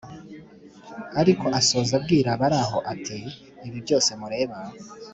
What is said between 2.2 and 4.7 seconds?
abari aho ati: “Ibi byose mureba